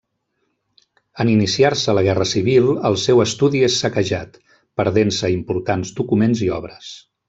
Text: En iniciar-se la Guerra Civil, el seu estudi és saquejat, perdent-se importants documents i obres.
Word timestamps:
En 1.23 1.31
iniciar-se 1.33 1.95
la 1.99 2.05
Guerra 2.07 2.27
Civil, 2.31 2.71
el 2.91 2.99
seu 3.03 3.23
estudi 3.27 3.63
és 3.71 3.79
saquejat, 3.85 4.43
perdent-se 4.83 5.35
importants 5.39 5.97
documents 6.05 6.47
i 6.51 6.55
obres. 6.61 6.95